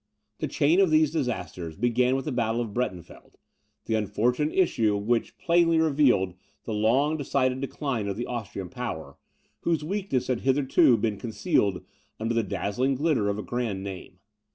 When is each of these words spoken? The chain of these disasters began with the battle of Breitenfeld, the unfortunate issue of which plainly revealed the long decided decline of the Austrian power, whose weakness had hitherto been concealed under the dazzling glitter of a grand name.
The 0.39 0.47
chain 0.47 0.79
of 0.79 0.89
these 0.89 1.11
disasters 1.11 1.75
began 1.75 2.15
with 2.15 2.25
the 2.25 2.31
battle 2.31 2.59
of 2.59 2.73
Breitenfeld, 2.73 3.35
the 3.85 3.93
unfortunate 3.93 4.57
issue 4.57 4.97
of 4.97 5.03
which 5.07 5.37
plainly 5.37 5.77
revealed 5.77 6.33
the 6.63 6.73
long 6.73 7.17
decided 7.17 7.61
decline 7.61 8.07
of 8.07 8.17
the 8.17 8.25
Austrian 8.25 8.69
power, 8.69 9.17
whose 9.59 9.83
weakness 9.83 10.25
had 10.25 10.39
hitherto 10.39 10.97
been 10.97 11.17
concealed 11.17 11.83
under 12.19 12.33
the 12.33 12.41
dazzling 12.41 12.95
glitter 12.95 13.29
of 13.29 13.37
a 13.37 13.43
grand 13.43 13.83
name. 13.83 14.17